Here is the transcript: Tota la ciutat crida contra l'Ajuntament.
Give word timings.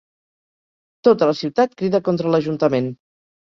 Tota 1.07 1.27
la 1.31 1.35
ciutat 1.41 1.77
crida 1.83 2.01
contra 2.09 2.33
l'Ajuntament. 2.37 2.91